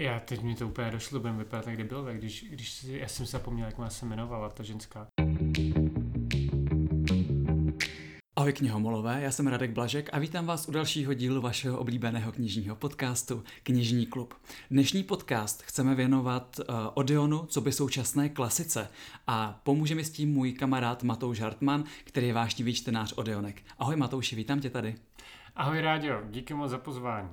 [0.00, 3.32] Já teď mi to úplně došlo, budeme vypadat jak debilové, když, když já jsem se
[3.32, 5.06] zapomněl, jak má se jmenovala ta ženská.
[8.36, 12.76] Ahoj knihomolové, já jsem Radek Blažek a vítám vás u dalšího dílu vašeho oblíbeného knižního
[12.76, 14.34] podcastu Knižní klub.
[14.70, 18.88] Dnešní podcast chceme věnovat uh, Odeonu, co by současné klasice
[19.26, 23.62] a pomůže mi s tím můj kamarád Matouš Hartmann, který je vášnivý čtenář Odeonek.
[23.78, 24.94] Ahoj Matouši, vítám tě tady.
[25.56, 27.28] Ahoj Ráďo, díky moc za pozvání.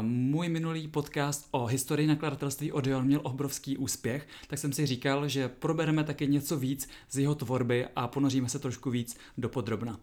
[0.00, 5.48] Můj minulý podcast o historii nakladatelství Odeon měl obrovský úspěch, tak jsem si říkal, že
[5.48, 10.00] probereme taky něco víc z jeho tvorby a ponoříme se trošku víc do podrobna.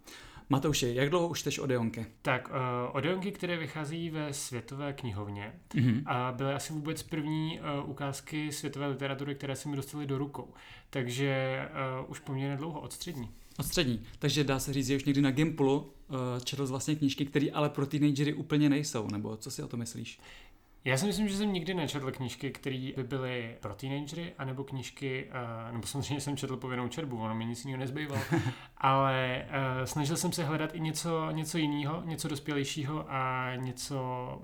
[0.50, 2.06] Matouši, jak dlouho už čteš Odeonky?
[2.22, 6.04] Tak, uh, Odeonky, které vychází ve světové knihovně, mm-hmm.
[6.06, 10.54] a byly asi vůbec první uh, ukázky světové literatury, které se mi dostaly do rukou.
[10.90, 11.60] Takže
[12.02, 13.30] uh, už poměrně dlouho od střední.
[13.60, 14.02] Od střední.
[14.20, 17.70] Takže dá se říct, že už někdy na Gimplu uh, četl vlastně knížky, které ale
[17.70, 20.20] pro teenagery úplně nejsou, nebo co si o to myslíš?
[20.86, 25.30] Já si myslím, že jsem nikdy nečetl knížky, které by byly pro teenagery, anebo knížky,
[25.68, 28.22] uh, nebo samozřejmě jsem četl povinnou čerbu, ono mi nic jiného nezbývalo,
[28.78, 33.98] ale uh, snažil jsem se hledat i něco, něco jiného, něco dospělejšího a něco,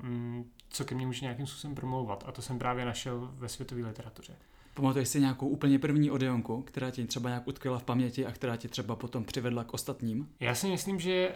[0.04, 2.24] um, co ke mně může nějakým způsobem promlouvat.
[2.28, 4.36] A to jsem právě našel ve světové literatuře.
[4.74, 8.56] Pamatuješ si nějakou úplně první odeonku, která ti třeba nějak utkvěla v paměti a která
[8.56, 10.28] ti třeba potom přivedla k ostatním?
[10.40, 11.36] Já si myslím, že uh,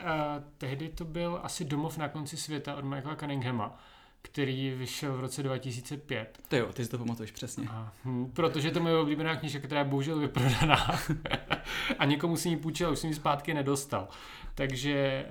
[0.58, 3.80] tehdy to byl asi Domov na konci světa od Michaela Cunninghama
[4.26, 6.40] který vyšel v roce 2005.
[6.48, 7.68] To jo, ty si to pamatuješ přesně.
[7.70, 11.00] A, hm, protože to je moje oblíbená knižka, která je bohužel vyprodaná
[12.00, 14.08] a někomu si ji půjčil, už si ji zpátky nedostal.
[14.56, 15.28] Takže eh,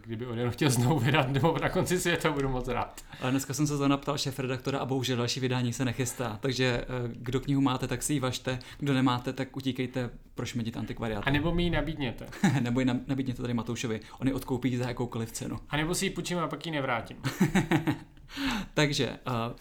[0.00, 3.04] kdyby on chtěl znovu vydat nebo na konci světa, budu moc rád.
[3.20, 6.38] Ale dneska jsem se to naptal šéf-redaktora a bohužel další vydání se nechystá.
[6.40, 11.22] Takže eh, kdo knihu máte, tak si ji važte, kdo nemáte, tak utíkejte prošmedit antikvariát.
[11.26, 12.26] A nebo mi ji nabídněte.
[12.60, 15.58] nebo ji nabídněte tady Matoušovi, on ji odkoupí za jakoukoliv cenu.
[15.68, 17.16] A nebo si ji půjčím a pak ji nevrátím.
[18.74, 19.56] Takže uh,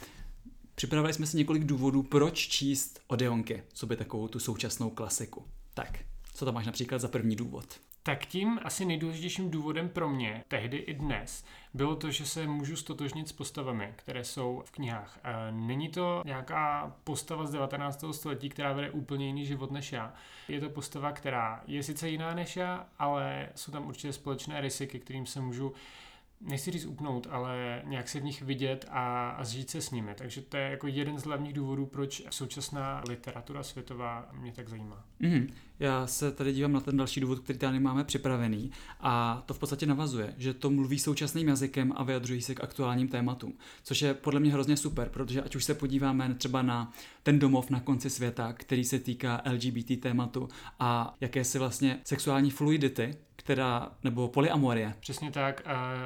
[0.75, 5.45] připravili jsme si několik důvodů, proč číst Odeonky, co by takovou tu současnou klasiku.
[5.73, 5.99] Tak,
[6.33, 7.79] co tam máš například za první důvod?
[8.07, 12.75] Tak tím asi nejdůležitějším důvodem pro mě, tehdy i dnes, bylo to, že se můžu
[12.75, 15.19] stotožnit s postavami, které jsou v knihách.
[15.51, 18.03] Není to nějaká postava z 19.
[18.11, 20.13] století, která vede úplně jiný život než já.
[20.47, 24.87] Je to postava, která je sice jiná než já, ale jsou tam určitě společné rysy,
[24.87, 25.73] ke kterým se můžu
[26.41, 30.11] nechci říct upnout, ale nějak se v nich vidět a, a zžít se s nimi.
[30.15, 35.05] Takže to je jako jeden z hlavních důvodů, proč současná literatura světová mě tak zajímá.
[35.21, 35.47] Mm-hmm.
[35.79, 39.59] Já se tady dívám na ten další důvod, který tady máme připravený a to v
[39.59, 44.13] podstatě navazuje, že to mluví současným jazykem a vyjadřují se k aktuálním tématům, což je
[44.13, 46.93] podle mě hrozně super, protože ať už se podíváme třeba na
[47.23, 50.49] ten domov na konci světa, který se týká LGBT tématu
[50.79, 54.93] a jakési vlastně sexuální fluidity, která, nebo polyamorie.
[54.99, 55.61] Přesně tak,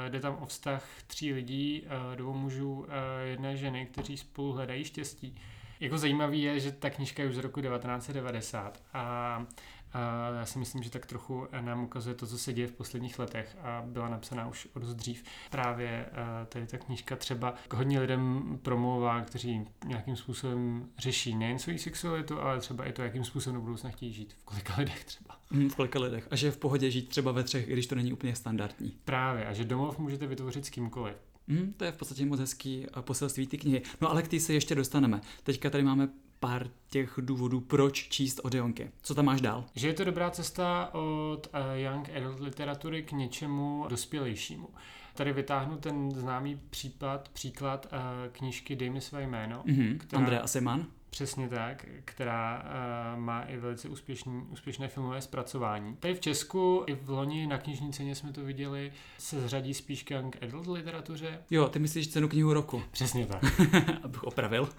[0.09, 1.84] jde tam o vztah tří lidí,
[2.16, 2.85] dvou mužů,
[3.24, 5.35] jedné ženy, kteří spolu hledají štěstí.
[5.80, 9.46] Jako zajímavý je, že ta knižka je už z roku 1990 a
[9.94, 13.19] a já si myslím, že tak trochu nám ukazuje to, co se děje v posledních
[13.19, 15.24] letech a byla napsaná už od dřív.
[15.50, 16.06] Právě
[16.50, 22.59] tady ta knížka třeba hodně lidem promlouvá, kteří nějakým způsobem řeší nejen svou sexualitu, ale
[22.59, 24.34] třeba i to, jakým způsobem do budoucna chtějí žít.
[24.34, 25.38] V kolika lidech třeba.
[25.51, 26.28] Hmm, v kolika lidech.
[26.31, 28.97] A že je v pohodě žít třeba ve třech, i když to není úplně standardní.
[29.06, 29.46] Právě.
[29.46, 31.16] A že domov můžete vytvořit s kýmkoliv.
[31.47, 33.81] Hmm, to je v podstatě moc hezký poselství ty knihy.
[34.01, 35.22] No ale k té se ještě dostaneme.
[35.44, 36.09] Teďka tady máme
[36.41, 38.91] pár těch důvodů, proč číst Odeonky.
[39.02, 39.66] Co tam máš dál?
[39.75, 44.69] Že je to dobrá cesta od uh, young adult literatury k něčemu dospělejšímu.
[45.13, 48.00] Tady vytáhnu ten známý případ, příklad uh,
[48.31, 49.63] knížky Dej mi své jméno.
[49.66, 49.97] Mm-hmm.
[49.97, 50.19] Která...
[50.19, 50.85] Andrea Seman.
[51.09, 55.96] Přesně tak, která uh, má i velice úspěšný, úspěšné filmové zpracování.
[55.96, 60.03] Tady v Česku i v loni na knižní ceně jsme to viděli, se zřadí spíš
[60.03, 61.40] k young adult literatuře.
[61.51, 62.84] Jo, ty myslíš cenu knihu roku.
[62.91, 63.44] Přesně tak.
[64.03, 64.69] Abych opravil.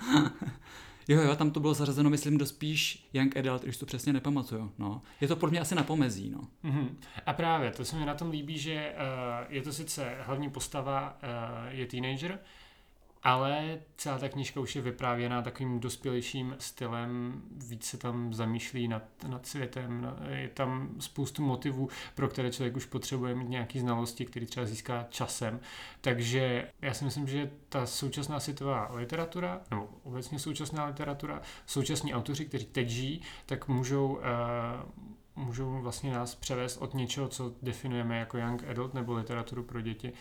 [1.08, 4.72] Jo, jo, tam to bylo zařazeno, myslím, do spíš young adult, když to přesně nepamatuju.
[4.78, 5.02] No.
[5.20, 6.30] Je to pro mě asi na pomezí.
[6.30, 6.40] No.
[6.64, 6.88] Mm-hmm.
[7.26, 11.18] A právě, to se mi na tom líbí, že uh, je to sice hlavní postava,
[11.22, 12.38] uh, je teenager,
[13.22, 19.02] ale celá ta knižka už je vyprávěná takovým dospělejším stylem, víc se tam zamýšlí nad,
[19.28, 24.46] nad světem, je tam spoustu motivů, pro které člověk už potřebuje mít nějaké znalosti, které
[24.46, 25.60] třeba získá časem.
[26.00, 32.44] Takže já si myslím, že ta současná světová literatura, nebo obecně současná literatura, současní autoři,
[32.44, 34.22] kteří teď žijí, tak můžou uh,
[35.36, 40.12] můžou vlastně nás převést od něčeho, co definujeme jako young adult nebo literaturu pro děti,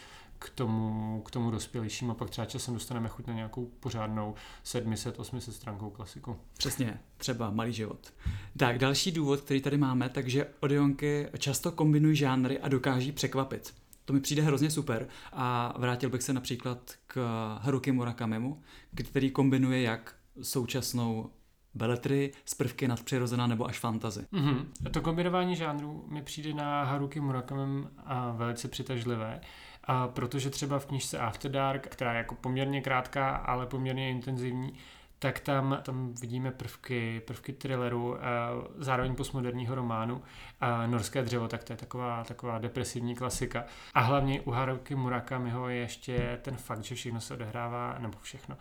[0.42, 4.36] k tomu, k tomu dospělejšímu a pak třeba časem dostaneme chuť na nějakou pořádnou
[4.66, 6.38] 700-800 stránkou klasiku.
[6.58, 8.14] Přesně, třeba malý život.
[8.58, 13.74] Tak, další důvod, který tady máme, takže Odeonky často kombinují žánry a dokáží překvapit.
[14.06, 17.18] To mi přijde hrozně super a vrátil bych se například k
[17.62, 18.62] Haruki Murakamemu,
[19.10, 21.30] který kombinuje jak současnou
[21.74, 24.26] beletry z prvky nadpřirozená nebo až fantazy.
[24.34, 24.66] Mm-hmm.
[24.92, 29.71] To kombinování žánrů mi přijde na Haruki Murakamem a velice přitažlivé, a
[30.08, 34.74] protože třeba v knižce After Dark, která je jako poměrně krátká, ale poměrně intenzivní,
[35.22, 38.18] tak tam, tam vidíme prvky, prvky thrilleru,
[38.78, 40.22] zároveň postmoderního románu
[40.62, 43.64] a Norské dřevo, tak to je taková, taková depresivní klasika.
[43.94, 48.58] A hlavně u Haruki Murakamiho je ještě ten fakt, že všechno se odehrává, nebo všechno,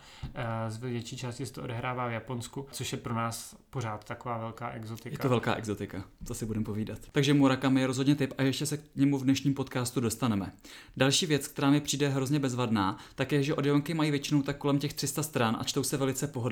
[0.67, 4.69] z větší části se to odehrává v Japonsku, což je pro nás pořád taková velká
[4.69, 5.09] exotika.
[5.09, 6.99] Je to velká exotika, to si budeme povídat.
[7.11, 10.51] Takže Murakami je rozhodně typ a ještě se k němu v dnešním podcastu dostaneme.
[10.97, 14.79] Další věc, která mi přijde hrozně bezvadná, tak je, že odjonky mají většinou tak kolem
[14.79, 16.50] těch 300 stran a čtou se velice pohodlně,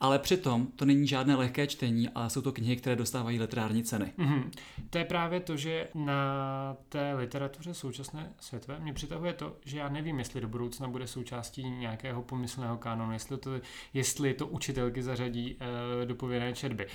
[0.00, 4.12] ale přitom to není žádné lehké čtení, ale jsou to knihy, které dostávají literární ceny.
[4.18, 4.50] Mm-hmm.
[4.90, 9.88] To je právě to, že na té literatuře současné světové mě přitahuje to, že já
[9.88, 13.50] nevím, jestli do budoucna bude součástí nějakého pomyslného kanonu, jestli to,
[13.94, 16.86] jestli to učitelky zařadí uh, do pověrné četby.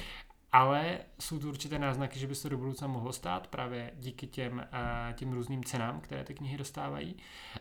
[0.56, 4.28] Ale jsou tu určité náznaky, že by se to do budoucna mohlo stát právě díky
[4.28, 7.16] těm, uh, těm různým cenám, které ty knihy dostávají.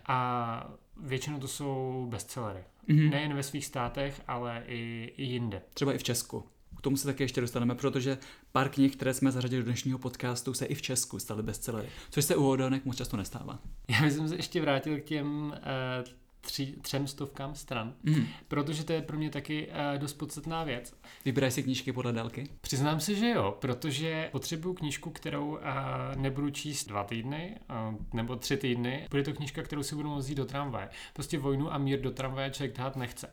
[0.06, 2.64] A většinou to jsou bestsellery.
[2.88, 3.10] Mm-hmm.
[3.10, 5.62] Nejen ve svých státech, ale i, i jinde.
[5.74, 6.44] Třeba i v Česku
[6.84, 8.18] tomu se také ještě dostaneme, protože
[8.52, 12.24] pár knih, které jsme zařadili do dnešního podcastu, se i v Česku staly bestsellery, což
[12.24, 13.58] se u Odonek moc často nestává.
[13.88, 16.12] Já bych se ještě vrátil k těm uh,
[16.44, 18.26] tři, třem stovkám stran, mm.
[18.48, 20.94] protože to je pro mě taky uh, dost podstatná věc.
[21.24, 22.48] Vyberaj si knížky podle délky?
[22.60, 25.58] Přiznám se, že jo, protože potřebuju knížku, kterou uh,
[26.16, 27.56] nebudu číst dva týdny
[27.90, 29.06] uh, nebo tři týdny.
[29.10, 30.88] Bude to knížka, kterou si budu moct do tramvaje.
[31.12, 33.30] Prostě vojnu a mír do tramvaje člověk dát nechce.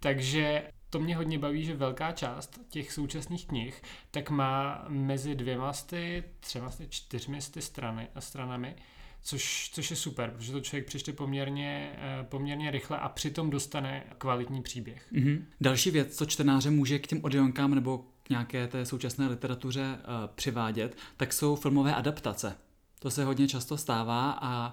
[0.00, 5.72] Takže to mě hodně baví, že velká část těch současných knih tak má mezi dvěma
[5.72, 8.74] sty, třema sty, čtyřmi sty strany, stranami,
[9.22, 14.04] což, což je super, protože to člověk přečte poměrně, eh, poměrně rychle a přitom dostane
[14.18, 15.12] kvalitní příběh.
[15.12, 15.42] Mm-hmm.
[15.60, 20.34] Další věc, co čtenáře může k těm odionkám nebo k nějaké té současné literatuře uh,
[20.34, 22.56] přivádět, tak jsou filmové adaptace.
[22.98, 24.72] To se hodně často stává a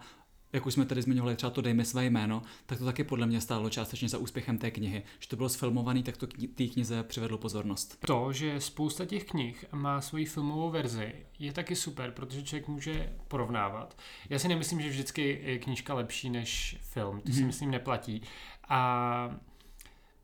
[0.53, 3.41] jak už jsme tady zmiňovali, třeba to Dejme své jméno, tak to taky podle mě
[3.41, 5.03] stálo částečně za úspěchem té knihy.
[5.19, 7.97] Že to bylo sfilmovaný, tak to té knize přivedlo pozornost.
[8.07, 13.13] To, že spousta těch knih má svoji filmovou verzi, je taky super, protože člověk může
[13.27, 13.97] porovnávat.
[14.29, 17.47] Já si nemyslím, že vždycky je knížka lepší než film, to si hmm.
[17.47, 18.21] myslím neplatí.
[18.69, 19.39] A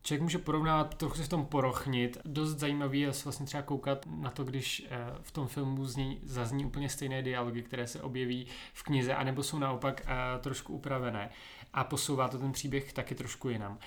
[0.04, 2.18] člověk může porovnávat, trochu se v tom porochnit.
[2.26, 6.66] Dost zajímavý je vlastně třeba koukat na to, když eh, v tom filmu zní, zazní
[6.66, 11.30] úplně stejné dialogy, které se objeví v knize, anebo jsou naopak eh, trošku upravené
[11.74, 13.78] a posouvá to ten příběh taky trošku jinam.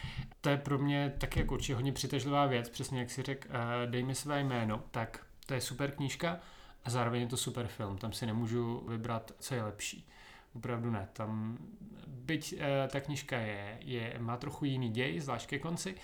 [0.40, 3.86] To je pro mě taky jako určitě hodně přitažlivá věc, přesně jak si řekl, eh,
[3.86, 6.40] dej mi své jméno, tak to je super knížka
[6.84, 10.08] a zároveň je to super film, tam si nemůžu vybrat, co je lepší.
[10.56, 11.08] Opravdu ne.
[11.12, 11.58] Tam,
[12.06, 15.94] byť e, ta knižka je, je, má trochu jiný děj, zvlášť ke konci,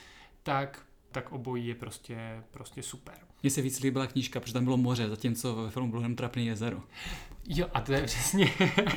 [0.43, 3.15] tak, tak obojí je prostě, prostě super.
[3.43, 6.47] Mně se víc líbila knížka, protože tam bylo moře, zatímco ve filmu bylo jenom trapný
[6.47, 6.83] jezero.
[7.49, 8.53] Jo, a to je přesně,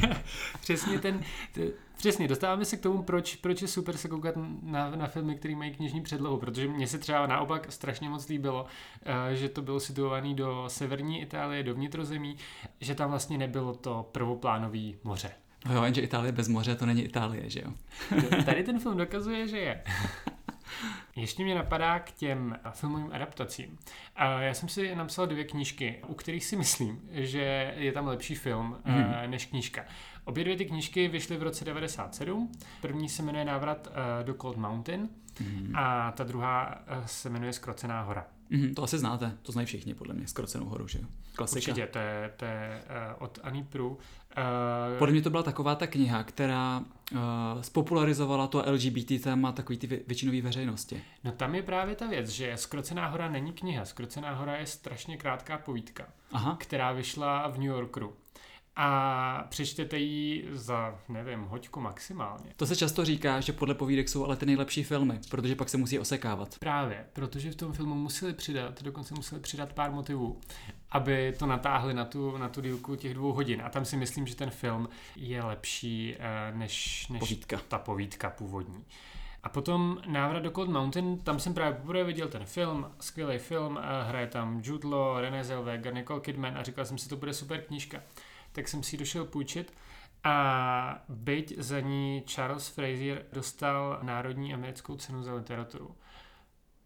[0.61, 1.23] přesně ten,
[1.53, 1.61] to,
[1.97, 5.55] přesně, dostáváme se k tomu, proč, proč je super se koukat na, na filmy, které
[5.55, 9.79] mají knižní předlohu, protože mně se třeba naopak strašně moc líbilo, uh, že to bylo
[9.79, 12.37] situované do severní Itálie, do vnitrozemí,
[12.79, 15.31] že tam vlastně nebylo to prvoplánové moře.
[15.73, 17.73] Jo, jenže Itálie bez moře to není Itálie, že jo?
[18.45, 19.83] Tady ten film dokazuje, že je.
[21.15, 23.77] Ještě mě napadá k těm filmovým adaptacím.
[24.39, 28.77] Já jsem si napsal dvě knížky, u kterých si myslím, že je tam lepší film
[28.85, 29.31] mm.
[29.31, 29.85] než knížka.
[30.25, 32.51] Obě dvě ty knížky vyšly v roce 97.
[32.81, 35.75] První se jmenuje Návrat eh, do Cold Mountain mm.
[35.75, 38.27] a ta druhá eh, se jmenuje Skrocená hora.
[38.49, 41.05] Mm, to asi znáte, to znají všichni podle mě, Skrocenou horu, že jo?
[41.35, 41.71] Klasika.
[41.71, 42.83] Určitě, to je, to je
[43.17, 43.89] uh, od Annie Pru.
[43.89, 43.97] Uh,
[44.97, 47.17] podle mě to byla taková ta kniha, která uh,
[47.61, 51.03] spopularizovala to LGBT téma takový ty většinový veřejnosti.
[51.23, 55.17] No tam je právě ta věc, že Skrocená hora není kniha, Skrocená hora je strašně
[55.17, 56.57] krátká povídka, Aha.
[56.59, 58.13] která vyšla v New Yorku
[58.75, 62.53] a přečtete ji za, nevím, hoďku maximálně.
[62.55, 65.77] To se často říká, že podle povídek jsou ale ty nejlepší filmy, protože pak se
[65.77, 66.59] musí osekávat.
[66.59, 70.41] Právě, protože v tom filmu museli přidat, dokonce museli přidat pár motivů,
[70.91, 73.61] aby to natáhli na tu, na tu dílku těch dvou hodin.
[73.65, 77.61] A tam si myslím, že ten film je lepší eh, než, než povídka.
[77.67, 78.85] ta povídka původní.
[79.43, 83.79] A potom návrat do Cold Mountain, tam jsem právě poprvé viděl ten film, skvělý film,
[83.81, 87.33] eh, hraje tam Jude Law, René Zellweger, Nicole Kidman a říkal jsem si, to bude
[87.33, 88.01] super knížka
[88.55, 89.73] tak jsem si ji došel půjčit
[90.23, 95.95] a byť za ní Charles Frazier dostal Národní americkou cenu za literaturu,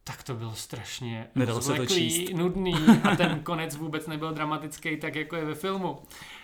[0.03, 2.73] tak to bylo strašně rozvleklý, nudný
[3.03, 5.99] a ten konec vůbec nebyl dramatický tak, jako je ve filmu.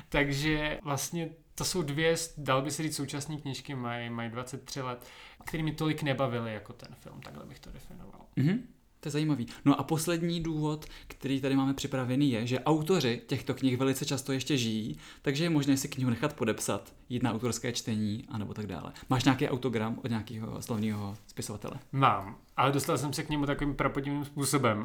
[0.10, 5.06] Takže vlastně to jsou dvě, dal by se říct, současné knížky, mají, mají 23 let,
[5.46, 8.22] který mi tolik nebavily jako ten film, takhle bych to definoval.
[8.38, 8.60] Mm-hmm.
[9.06, 9.48] To je zajímavý.
[9.66, 14.32] No a poslední důvod, který tady máme připravený, je, že autoři těchto knih velice často
[14.32, 18.68] ještě žijí, takže je možné si knihu nechat podepsat, jít na autorské čtení, anebo tak
[18.68, 18.94] dále.
[19.10, 21.74] Máš nějaký autogram od nějakého slavného spisovatele?
[21.92, 24.80] Mám, ale dostal jsem se k němu takovým prapodivným způsobem.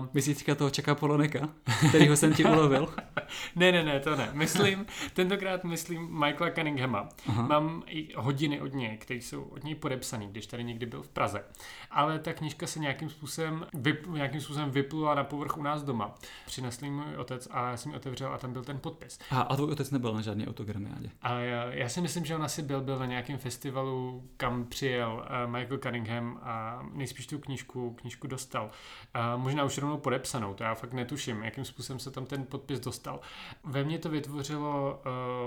[0.00, 0.06] Uh...
[0.12, 1.48] Myslíš toho čeká Poloneka,
[1.88, 2.94] kterýho jsem ti ulovil?
[3.56, 4.30] ne, ne, ne, to ne.
[4.32, 7.08] Myslím, tentokrát myslím Michaela Cunninghama.
[7.28, 7.46] Aha.
[7.46, 11.08] Mám i hodiny od něj, které jsou od něj podepsané, když tady někdy byl v
[11.08, 11.44] Praze.
[11.90, 16.14] Ale ta knižka se nějakým způsobem, vyp, nějakým způsobem vyplula na povrch u nás doma.
[16.46, 19.18] Přinesl můj otec a já jsem ji otevřel a tam byl ten podpis.
[19.30, 21.10] Aha, a tvůj otec nebyl na žádný autogramiádě?
[21.22, 25.26] A já, já, si myslím, že on asi byl, byl na nějakém festivalu, kam přijel
[25.44, 28.70] uh, Michael Cunningham a nejspíš tu knížku, knížku dostal.
[29.14, 32.80] A možná už rovnou podepsanou, to já fakt netuším, jakým způsobem se tam ten podpis
[32.80, 33.20] dostal.
[33.64, 35.02] Ve mně to vytvořilo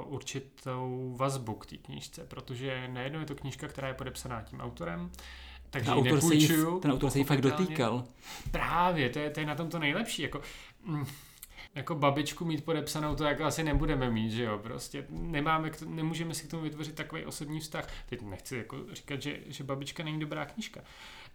[0.06, 4.62] uh, určitou vazbu k té knížce, protože nejednou je to knížka, která je podepsaná tím
[4.62, 5.12] autorem,
[5.70, 6.48] takže ten autor, se jí,
[6.82, 8.04] ten autor se jí fakt dotýkal.
[8.52, 10.22] Právě, to je, to je na tom to nejlepší.
[10.22, 10.42] Jako,
[10.86, 11.06] mm,
[11.76, 16.48] jako babičku mít podepsanou, to jako asi nebudeme mít, že jo, prostě nemáme, nemůžeme si
[16.48, 17.88] k tomu vytvořit takový osobní vztah.
[18.10, 20.82] Teď nechci jako říkat, že, že babička není dobrá knížka,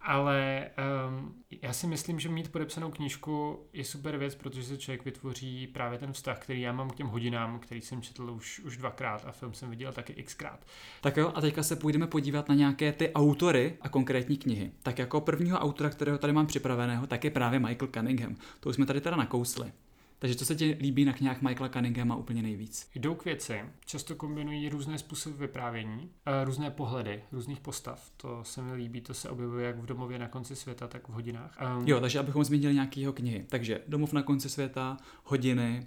[0.01, 0.71] ale
[1.09, 5.67] um, já si myslím, že mít podepsanou knížku je super věc, protože se člověk vytvoří
[5.67, 9.25] právě ten vztah, který já mám k těm hodinám, který jsem četl už, už dvakrát
[9.27, 10.67] a film jsem viděl taky xkrát.
[11.01, 14.73] Tak jo, a teďka se půjdeme podívat na nějaké ty autory a konkrétní knihy.
[14.83, 18.37] Tak jako prvního autora, kterého tady mám připraveného, tak je právě Michael Cunningham.
[18.61, 19.73] To už jsme tady teda nakousli.
[20.19, 22.91] Takže co se ti líbí na knihách Michaela Cunninghama úplně nejvíc?
[22.95, 26.11] Jdou k věci, často kombinují různé způsoby vyprávění,
[26.45, 28.11] různé pohledy různých postav.
[28.17, 31.13] To se mi líbí, to se objevuje jak v domově na konci světa, tak v
[31.13, 31.59] hodinách.
[31.79, 33.47] Um, jo, takže abychom zmínili nějaký jeho knihy.
[33.49, 35.87] Takže Domov na konci světa, hodiny.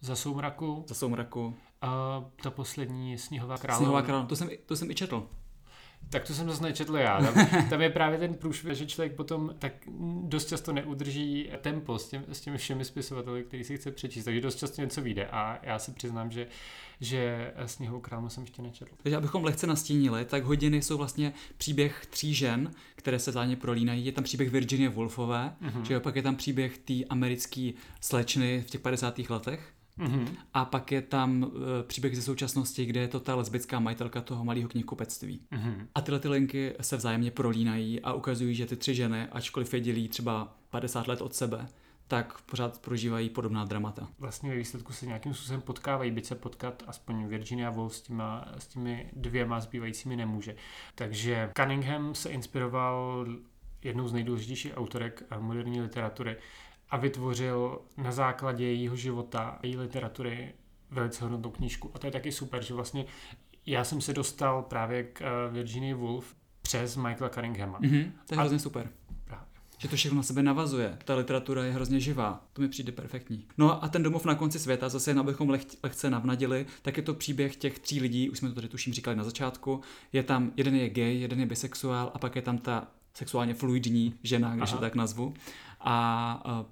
[0.00, 0.84] Za soumraku.
[0.88, 1.54] Za soumraku.
[1.82, 3.78] A ta poslední Sněhová královna.
[3.78, 5.28] Sněhová královna, to jsem, to jsem i četl.
[6.10, 7.20] Tak to jsem zase nečetl já.
[7.22, 9.72] Tam, tam je právě ten průšvih, že člověk potom tak
[10.22, 14.24] dost často neudrží tempo s, těm, s těmi všemi spisovateli, který si chce přečíst.
[14.24, 16.46] Takže dost často něco vyjde a já si přiznám, že,
[17.00, 18.92] že Sněhovou královnu jsem ještě nečetl.
[19.02, 24.06] Takže abychom lehce nastínili, tak hodiny jsou vlastně příběh tří žen, které se zájemně prolínají.
[24.06, 25.82] Je tam příběh Virginie Woolfové, mm-hmm.
[25.82, 27.70] že pak je tam příběh té americké
[28.00, 29.18] slečny v těch 50.
[29.18, 30.28] letech Mm-hmm.
[30.54, 31.50] A pak je tam uh,
[31.86, 35.40] příběh ze současnosti, kde je to ta lesbická majitelka toho malého knihkupectví.
[35.52, 35.86] Mm-hmm.
[35.94, 39.80] A tyhle ty linky se vzájemně prolínají a ukazují, že ty tři ženy, ačkoliv je
[39.80, 41.68] dělí třeba 50 let od sebe,
[42.08, 44.08] tak pořád prožívají podobná dramata.
[44.18, 48.48] Vlastně ve výsledku se nějakým způsobem potkávají, byť se potkat aspoň Virginia Woolf s, těma,
[48.58, 50.56] s těmi dvěma zbývajícími nemůže.
[50.94, 53.26] Takže Cunningham se inspiroval
[53.84, 56.36] jednou z nejdůležitějších autorek moderní literatury,
[56.90, 60.54] a vytvořil na základě jejího života a její literatury
[60.90, 61.90] velice hodnotou knížku.
[61.94, 63.06] A to je taky super, že vlastně
[63.66, 67.80] já jsem se dostal právě k uh, Virginie Woolf přes Michaela Cunninghama.
[67.80, 68.88] Mm-hmm, to je a hrozně super.
[69.24, 69.46] Právě.
[69.78, 70.98] Že to všechno na sebe navazuje.
[71.04, 72.44] Ta literatura je hrozně živá.
[72.52, 73.46] To mi přijde perfektní.
[73.58, 77.02] No a ten domov na konci světa, zase jen abychom leh, lehce navnadili, tak je
[77.02, 79.80] to příběh těch tří lidí, už jsme to tady tuším říkali na začátku.
[80.12, 84.14] Je tam, jeden je gay, jeden je bisexuál a pak je tam ta sexuálně fluidní
[84.22, 84.76] žena, když Aha.
[84.76, 85.34] to tak nazvu.
[85.80, 85.94] A,
[86.44, 86.64] a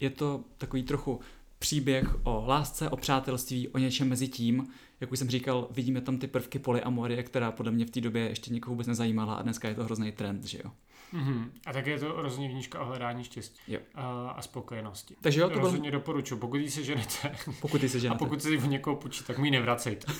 [0.00, 1.20] je to takový trochu
[1.58, 4.68] příběh o lásce, o přátelství, o něčem mezi tím.
[5.00, 8.28] Jak už jsem říkal, vidíme tam ty prvky polyamorie, která podle mě v té době
[8.28, 10.70] ještě nikoho vůbec nezajímala a dneska je to hrozný trend, že jo.
[11.14, 11.50] Mm-hmm.
[11.66, 13.80] A také je to rozhodně knížka o hledání štěstí jo.
[13.94, 15.16] a, a spokojenosti.
[15.20, 16.00] Takže jo, to rozhodně byl...
[16.00, 17.36] doporučuji, pokud ji se ženete.
[17.60, 18.14] Pokud ji se ženete.
[18.14, 20.12] A pokud se v někoho půjčí, tak mi ji nevracejte.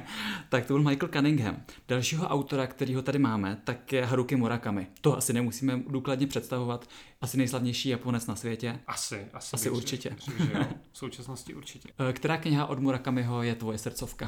[0.48, 1.56] tak to byl Michael Cunningham.
[1.88, 4.86] Dalšího autora, kterýho tady máme, tak je Haruki Murakami.
[5.00, 6.88] To asi nemusíme důkladně představovat.
[7.20, 8.80] Asi nejslavnější Japonec na světě.
[8.86, 10.16] Asi, asi, asi určitě.
[10.18, 10.64] Řek, že jo.
[10.92, 11.88] V současnosti určitě.
[12.08, 14.25] Eh, která kniha od Murakamiho je tvoje srdcovka?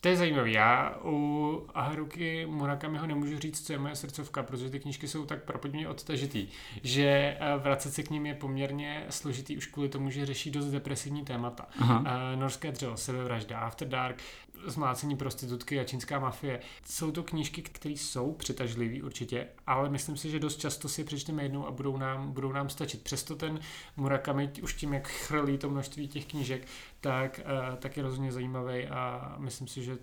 [0.00, 0.50] To je zajímavé.
[0.50, 5.44] Já u Haruki Murakamiho nemůžu říct, co je moje srdcovka, protože ty knížky jsou tak
[5.44, 6.48] propodně odtažitý,
[6.82, 10.66] že eh, vracet se k ním je poměrně složitý už kvůli tomu, že řeší dost
[10.66, 11.66] depresivní témata.
[11.78, 12.00] Aha.
[12.00, 14.22] Uh, Norské dřevo, sebevražda, After Dark,
[14.66, 16.60] zmlácení prostitutky a čínská mafie.
[16.84, 21.04] Jsou to knížky, které jsou přitažlivé určitě, ale myslím si, že dost často si je
[21.04, 23.02] přečteme jednou a budou nám, budou nám stačit.
[23.02, 23.60] Přesto ten
[23.96, 26.66] Murakami už tím, jak chrlí to množství těch knížek,
[27.00, 29.98] tak, uh, tak je rozhodně zajímavý a myslím si, že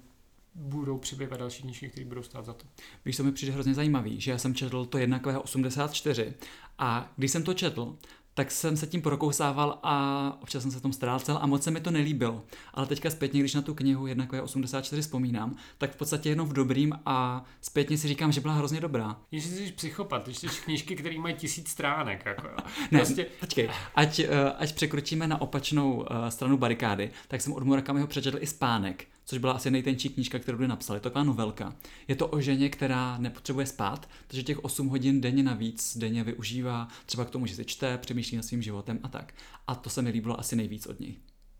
[0.55, 2.65] budou přibývat další knížky, které budou stát za to.
[3.05, 6.33] Víš, co mi přijde hrozně zajímavý, že já jsem četl to jednakové 84
[6.77, 7.97] a když jsem to četl,
[8.35, 11.81] tak jsem se tím prokousával a občas jsem se tom ztrácel a moc se mi
[11.81, 12.43] to nelíbilo.
[12.73, 16.47] Ale teďka zpětně, když na tu knihu jedna je 84 vzpomínám, tak v podstatě jenom
[16.47, 19.17] v dobrým a zpětně si říkám, že byla hrozně dobrá.
[19.29, 22.25] Když jsi psychopat, když jsi knížky, které mají tisíc stránek.
[22.25, 22.55] Jako, jo.
[22.91, 23.27] ne, prostě...
[23.39, 28.37] počkej, ať, eh, ať překročíme na opačnou uh, stranu barikády, tak jsem od Murakamiho přečetl
[28.41, 30.95] i Spánek, což byla asi nejtenčí knížka, kterou kdy napsal.
[30.95, 31.75] Je to taková novelka.
[32.07, 36.87] Je to o ženě, která nepotřebuje spát, takže těch 8 hodin denně navíc denně využívá
[37.05, 39.33] třeba k tomu, že si čte, přemýšlí nad svým životem a tak.
[39.67, 41.17] A to se mi líbilo asi nejvíc od něj.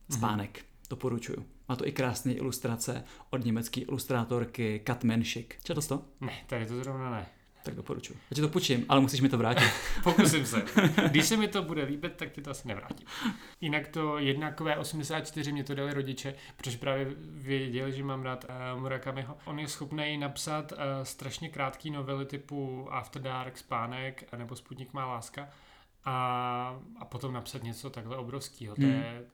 [0.09, 0.59] Spánek.
[0.59, 0.89] Mm-hmm.
[0.89, 1.45] Doporučuju.
[1.69, 5.59] Má to i krásné ilustrace od německé ilustrátorky Kat Menschik.
[5.63, 6.01] Četl jsi to?
[6.21, 7.25] Ne, tady to zrovna ne.
[7.65, 8.13] Tak doporučuji.
[8.31, 9.69] Já ti to počím, ale musíš mi to vrátit.
[10.03, 10.65] Pokusím se.
[11.07, 13.07] Když se mi to bude líbit, tak ti to asi nevrátím.
[13.61, 18.81] Jinak to jednakové 84 mě to dali rodiče, protože právě věděli, že mám rád uh,
[18.81, 19.37] Murakamiho.
[19.45, 25.05] On je schopný napsat uh, strašně krátké novely typu After Dark, Spánek nebo Sputnik má
[25.05, 25.49] láska
[26.05, 28.75] a, a potom napsat něco takhle obrovského.
[28.77, 28.91] Hmm.
[28.91, 29.25] To je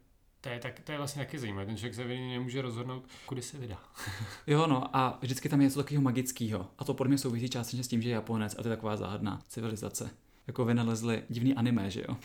[0.42, 1.66] to je, tak, to je vlastně taky zajímavé.
[1.66, 3.78] Ten člověk se nemůže rozhodnout, kudy se vydá.
[4.48, 6.68] jo, no a vždycky tam je něco takového magického.
[6.78, 8.98] A to podle mě souvisí částečně s tím, že je Japonec a to je taková
[8.98, 10.10] záhadná civilizace.
[10.48, 12.18] Jako vynalezli divný anime, že jo?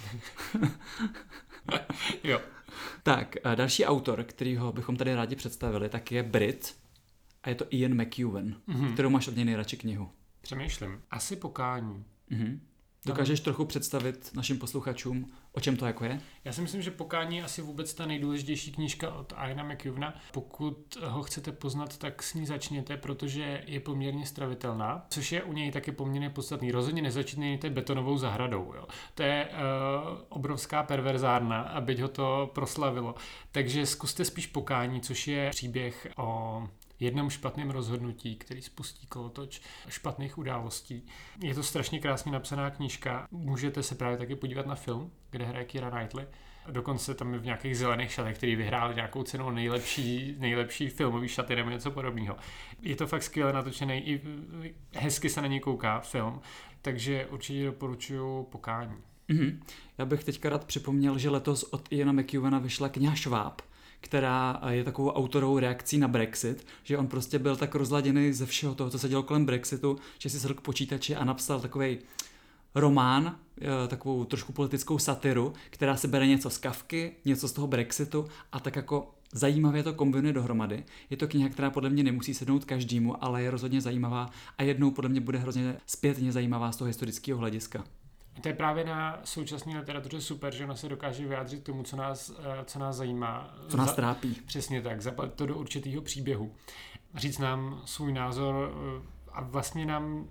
[2.24, 2.40] jo.
[3.02, 6.76] Tak, další autor, kterýho bychom tady rádi představili, tak je Brit
[7.42, 8.92] a je to Ian McEwan, mm-hmm.
[8.92, 10.10] kterou máš od něj nejradši knihu.
[10.40, 11.02] Přemýšlím.
[11.10, 12.04] Asi pokání.
[12.30, 12.58] Mm-hmm.
[13.06, 16.20] Dokážeš trochu představit našim posluchačům, o čem to jako je?
[16.44, 20.14] Já si myslím, že Pokání je asi vůbec ta nejdůležitější knížka od Aina McEwana.
[20.32, 25.52] Pokud ho chcete poznat, tak s ní začněte, protože je poměrně stravitelná, což je u
[25.52, 26.72] něj taky poměrně podstatný.
[26.72, 28.72] Rozhodně nezačínejte betonovou zahradou.
[28.76, 28.84] Jo.
[29.14, 33.14] To je uh, obrovská perverzárna, aby ho to proslavilo.
[33.52, 36.62] Takže zkuste spíš Pokání, což je příběh o
[37.00, 41.06] jednom špatném rozhodnutí, který spustí kolotoč špatných událostí.
[41.42, 43.28] Je to strašně krásně napsaná knížka.
[43.30, 46.26] Můžete se právě taky podívat na film, kde hraje Kira Knightley.
[46.70, 51.56] Dokonce tam je v nějakých zelených šatech, který vyhrál nějakou cenu nejlepší, nejlepší filmový šaty
[51.56, 52.36] nebo něco podobného.
[52.82, 54.20] Je to fakt skvěle natočený, i
[54.94, 56.40] hezky se na něj kouká film,
[56.82, 58.96] takže určitě doporučuji pokání.
[59.28, 59.58] Mm-hmm.
[59.98, 63.62] Já bych teďka rád připomněl, že letos od Iana McEwana vyšla kniha Šváb,
[64.00, 68.74] která je takovou autorovou reakcí na Brexit, že on prostě byl tak rozladěný ze všeho
[68.74, 71.98] toho, co se dělo kolem Brexitu, že si sedl k počítači a napsal takový
[72.74, 77.66] román, eh, takovou trošku politickou satiru, která se bere něco z Kavky, něco z toho
[77.66, 80.84] Brexitu a tak jako zajímavě to kombinuje dohromady.
[81.10, 84.90] Je to kniha, která podle mě nemusí sednout každému, ale je rozhodně zajímavá a jednou
[84.90, 87.84] podle mě bude hrozně zpětně zajímavá z toho historického hlediska.
[88.40, 92.32] To je právě na současné literatuře super, že ona se dokáže vyjádřit tomu, co nás,
[92.38, 93.56] eh, co nás zajímá.
[93.68, 94.36] Co nás trápí.
[94.46, 96.54] Přesně tak, zapadat to do určitého příběhu.
[97.14, 100.26] Říct nám svůj názor eh, a vlastně nám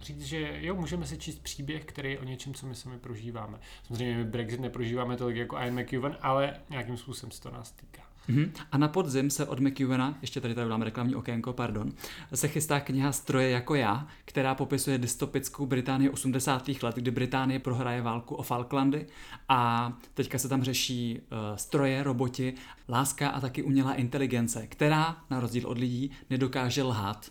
[0.00, 3.58] říct, že jo, můžeme si číst příběh, který je o něčem, co my sami prožíváme.
[3.86, 8.09] Samozřejmě my Brexit neprožíváme tolik jako Ian McEwan, ale nějakým způsobem se to nás týká.
[8.28, 8.50] Mm-hmm.
[8.72, 11.92] A na podzim se od McEwana, ještě tady tady dáme reklamní okénko, pardon,
[12.34, 16.68] se chystá kniha Stroje jako já, která popisuje dystopickou Británii 80.
[16.82, 19.06] let, kdy Británie prohraje válku o Falklandy
[19.48, 22.54] a teďka se tam řeší uh, stroje, roboti,
[22.88, 27.30] láska a taky umělá inteligence, která na rozdíl od lidí nedokáže lhát.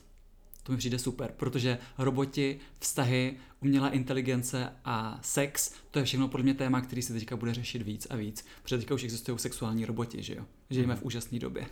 [0.69, 6.43] To mi přijde super, protože roboti, vztahy, umělá inteligence a sex, to je všechno podle
[6.43, 9.85] mě téma, který se teďka bude řešit víc a víc, protože teďka už existují sexuální
[9.85, 10.45] roboti, že jo?
[10.69, 11.65] Žijeme v úžasné době.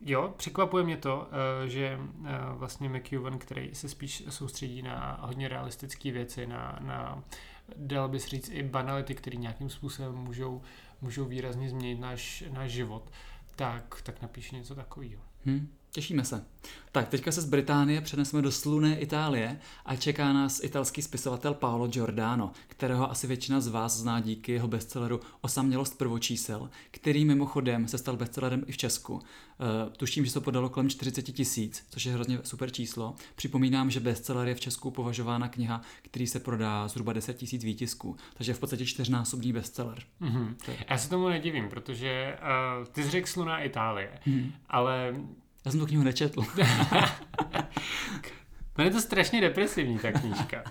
[0.00, 1.28] Jo, překvapuje mě to,
[1.64, 7.24] eh, že eh, vlastně McEwan, který se spíš soustředí na hodně realistické věci, na, na
[7.76, 10.62] dal bys říct i banality, které nějakým způsobem můžou,
[11.00, 13.10] můžou výrazně změnit náš, náš život,
[13.54, 15.22] tak, tak napíše něco takového.
[15.44, 15.68] Hmm.
[15.96, 16.44] Těšíme se.
[16.92, 21.86] Tak, teďka se z Británie přeneseme do sluné Itálie a čeká nás italský spisovatel Paolo
[21.88, 27.98] Giordano, kterého asi většina z vás zná díky jeho bestselleru Osamělost prvočísel, který mimochodem se
[27.98, 29.14] stal bestsellerem i v Česku.
[29.14, 29.20] Uh,
[29.96, 33.14] tuším, že se podalo kolem 40 tisíc, což je hrozně super číslo.
[33.36, 38.16] Připomínám, že bestseller je v Česku považována kniha, který se prodá zhruba 10 tisíc výtisků,
[38.34, 40.02] takže v podstatě čtyřnásobný bestseller.
[40.20, 40.54] Mm-hmm.
[40.90, 42.38] Já se tomu nedivím, protože
[42.78, 44.52] uh, ty jsi řekl sluná Itálie, mm-hmm.
[44.68, 45.14] ale
[45.66, 46.44] já jsem tu knihu nečetl.
[48.78, 50.64] No je to strašně depresivní, ta knížka.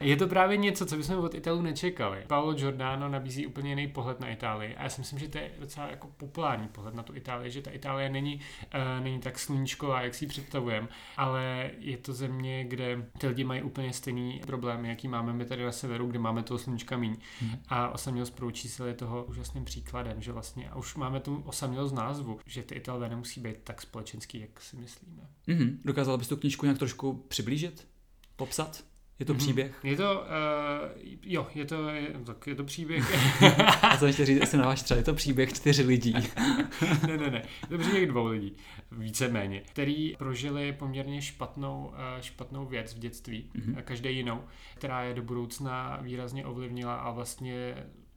[0.00, 2.24] Je to právě něco, co bychom od Italů nečekali.
[2.26, 5.50] Paolo Giordano nabízí úplně jiný pohled na Itálii a já si myslím, že to je
[5.60, 8.40] docela jako populární pohled na tu Itálii, že ta Itálie není,
[8.74, 13.44] uh, není tak sluníčková, jak si ji představujeme, ale je to země, kde ty lidi
[13.44, 17.16] mají úplně stejný problémy, jaký máme my tady na severu, kde máme toho sluníčka míň.
[17.40, 17.58] Hmm.
[17.68, 21.94] A osamělost pro čísel je toho úžasným příkladem, že vlastně a už máme tu osamělost
[21.94, 25.22] názvu, že ty Italové nemusí být tak společenský, jak si myslíme.
[25.48, 25.76] Mm-hmm.
[25.84, 27.88] Dokázal bys tu knížku nějak trošku přiblížit?
[28.36, 28.84] Popsat?
[29.18, 29.80] Je to příběh?
[29.84, 30.90] Je to, uh,
[31.22, 33.04] jo, je to, je, tak je to příběh.
[33.82, 36.14] A co ještě říct, jestli na váš třeba, je to příběh čtyř lidí.
[37.06, 38.56] ne, ne, ne, je to příběh dvou lidí,
[38.92, 43.82] víceméně, který prožili poměrně špatnou, uh, špatnou věc v dětství, mm-hmm.
[43.82, 47.74] každý jinou, která je do budoucna výrazně ovlivnila a vlastně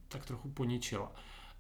[0.08, 1.12] tak trochu poničila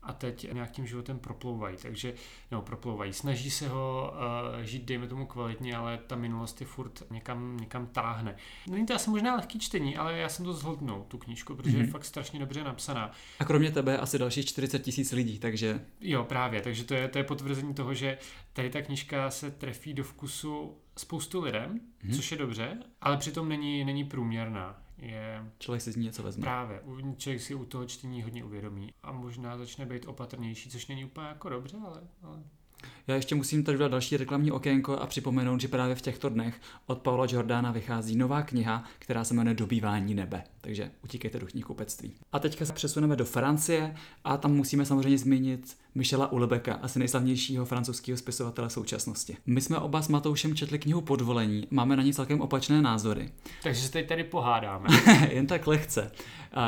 [0.07, 2.13] a teď nějakým životem proplouvají, takže,
[2.51, 4.13] nebo proplouvají, snaží se ho
[4.55, 8.35] uh, žít, dejme tomu kvalitně, ale ta minulost je furt někam, někam táhne.
[8.69, 11.79] Není to asi možná lehký čtení, ale já jsem to zhodnul, tu knížku, protože mm-hmm.
[11.79, 11.91] je mhm.
[11.91, 13.11] fakt strašně dobře napsaná.
[13.39, 15.85] A kromě tebe asi další 40 tisíc lidí, takže...
[16.01, 18.17] Jo, právě, takže to je, to je potvrzení toho, že
[18.53, 22.15] tady ta knížka se trefí do vkusu spoustu lidem, mm-hmm.
[22.15, 25.51] což je dobře, ale přitom není, není průměrná je...
[25.59, 26.41] Člověk si z ní něco vezme.
[26.41, 26.81] Právě,
[27.17, 31.27] člověk si u toho čtení hodně uvědomí a možná začne být opatrnější, což není úplně
[31.27, 32.43] jako dobře, ale, ale
[33.07, 36.61] já ještě musím tady dát další reklamní okénko a připomenout, že právě v těchto dnech
[36.85, 40.43] od Paula Jordana vychází nová kniha, která se jmenuje Dobývání nebe.
[40.61, 42.13] Takže utíkejte do knihkupectví.
[42.31, 47.65] A teďka se přesuneme do Francie a tam musíme samozřejmě zmínit Michela Ulebeka, asi nejslavnějšího
[47.65, 49.37] francouzského spisovatele současnosti.
[49.45, 53.31] My jsme oba s Matoušem četli knihu Podvolení, máme na ní celkem opačné názory.
[53.63, 54.87] Takže se teď tady pohádáme.
[55.31, 56.11] Jen tak lehce.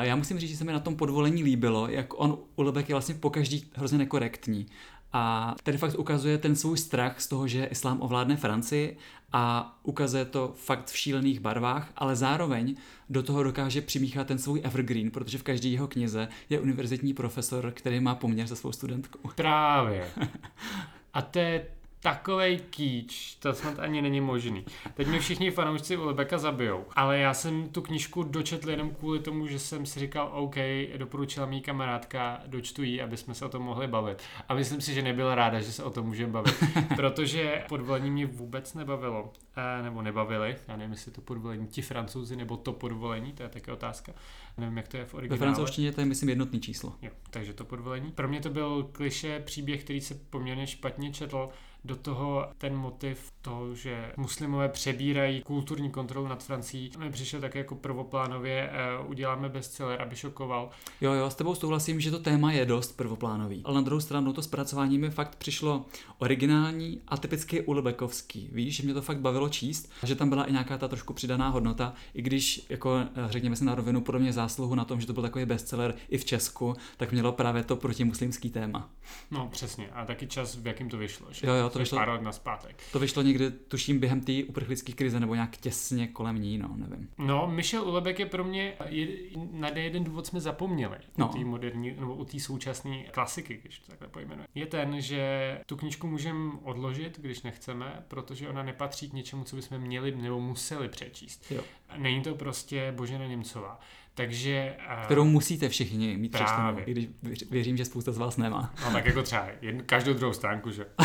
[0.01, 3.15] Já musím říct, že se mi na tom podvolení líbilo, jak on Ulebek je vlastně
[3.15, 4.65] pokaždý hrozně nekorektní.
[5.13, 8.97] A tady fakt ukazuje ten svůj strach z toho, že islám ovládne Francii
[9.31, 12.75] a ukazuje to fakt v šílených barvách, ale zároveň
[13.09, 17.71] do toho dokáže přimíchat ten svůj evergreen, protože v každé jeho knize je univerzitní profesor,
[17.71, 19.19] který má poměr se svou studentkou.
[19.35, 20.11] Právě.
[21.13, 21.65] A to je
[22.01, 24.65] takovej kýč, to snad ani není možný.
[24.93, 29.47] Teď mi všichni fanoušci Ulebeka zabijou, ale já jsem tu knížku dočetl jenom kvůli tomu,
[29.47, 30.55] že jsem si říkal, OK,
[30.97, 34.17] doporučila mý kamarádka, dočtu jí, aby jsme se o tom mohli bavit.
[34.49, 36.55] A myslím si, že nebyla ráda, že se o tom můžeme bavit,
[36.95, 39.33] protože podvolení mě vůbec nebavilo,
[39.81, 43.71] nebo nebavili, já nevím, jestli to podvolení ti francouzi, nebo to podvolení, to je také
[43.71, 44.13] otázka.
[44.57, 45.39] Nevím, jak to je v originále.
[45.39, 46.93] Ve francouzštině to je, myslím, jednotný číslo.
[47.01, 48.11] Jo, takže to podvolení.
[48.11, 51.49] Pro mě to byl kliše příběh, který se poměrně špatně četl
[51.83, 57.55] do toho ten motiv toho, že muslimové přebírají kulturní kontrolu nad Francií, mi přišel tak
[57.55, 60.69] jako prvoplánově, uh, uděláme bestseller, aby šokoval.
[61.01, 63.61] Jo, jo, s tebou souhlasím, že to téma je dost prvoplánový.
[63.65, 65.85] Ale na druhou stranu to zpracování mi fakt přišlo
[66.17, 68.49] originální a typicky ulebekovský.
[68.51, 71.49] Víš, že mě to fakt bavilo číst, že tam byla i nějaká ta trošku přidaná
[71.49, 75.13] hodnota, i když, jako eh, řekněme si na rovinu, podobně zásluhu na tom, že to
[75.13, 78.89] byl takový bestseller i v Česku, tak mělo právě to protimuslimský téma.
[79.31, 79.89] No, přesně.
[79.89, 81.27] A taky čas, v jakým to vyšlo.
[81.31, 81.47] Že?
[81.47, 82.83] Jo, jo, to vyšlo, pár let na zpátek.
[82.91, 87.09] To vyšlo někdy, tuším, během té uprchlické krize nebo nějak těsně kolem ní, no, nevím.
[87.17, 89.07] No, Michel Ulebek je pro mě, je,
[89.51, 91.29] na jeden důvod jsme zapomněli no.
[91.29, 94.47] u té moderní, nebo u té současné klasiky, když to takhle pojmenuje.
[94.55, 99.55] Je ten, že tu knižku můžeme odložit, když nechceme, protože ona nepatří k něčemu, co
[99.55, 101.51] bychom měli nebo museli přečíst.
[101.51, 101.61] Jo.
[101.97, 103.79] Není to prostě Božena Němcová.
[104.13, 104.75] Takže...
[104.99, 107.07] Uh, Kterou musíte všichni mít přečtenou, i když
[107.51, 108.73] věřím, že spousta z vás nemá.
[108.85, 110.85] No tak jako třeba jednu, každou druhou stránku, že?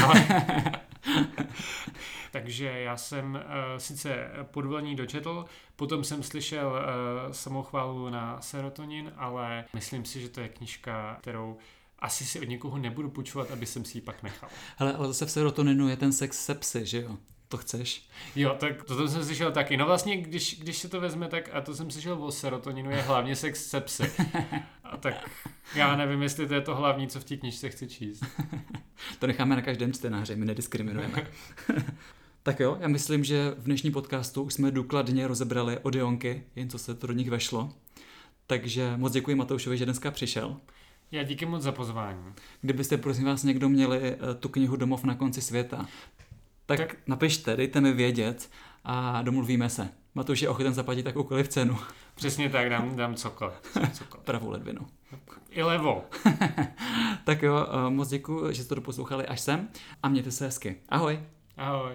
[2.32, 5.44] Takže já jsem uh, sice podvolení dočetl,
[5.76, 11.58] potom jsem slyšel uh, samochválu na serotonin, ale myslím si, že to je knižka, kterou
[11.98, 14.48] asi si od někoho nebudu půjčovat, aby jsem si ji pak nechal.
[14.78, 17.16] Ale, ale zase v serotoninu je ten sex sepsy, že jo?
[17.48, 18.08] To chceš.
[18.36, 19.76] Jo, tak to, to jsem slyšel taky.
[19.76, 23.02] No vlastně, když, když se to vezme, tak a to jsem slyšel o serotoninu, je
[23.02, 24.12] hlavně sex sepsy.
[24.84, 25.30] A tak
[25.74, 28.24] já nevím, jestli to je to hlavní, co v té knižce chci číst.
[29.18, 31.26] to necháme na každém čtenáři, my nediskriminujeme.
[32.42, 36.78] tak jo, já myslím, že v dnešním podcastu už jsme důkladně rozebrali Odeonky, jen co
[36.78, 37.72] se to do nich vešlo.
[38.46, 40.56] Takže moc děkuji Matoušovi, že dneska přišel.
[41.12, 42.24] Já díky moc za pozvání.
[42.60, 45.86] Kdybyste prosím vás někdo měli eh, tu knihu Domov na konci světa,
[46.66, 48.50] tak, tak napište, dejte mi vědět
[48.84, 49.88] a domluvíme se.
[50.14, 51.78] Matuš je ochoten zaplatit takovoukoliv cenu.
[52.14, 53.54] Přesně tak, dám, dám cokoliv.
[53.92, 54.24] cokoliv.
[54.24, 54.86] Pravou ledvinu.
[55.50, 56.04] I levo.
[57.24, 59.68] tak jo, eh, moc děkuji, že jste to doposlouchali až sem
[60.02, 60.76] a mějte se hezky.
[60.88, 61.20] Ahoj.
[61.56, 61.94] Ahoj.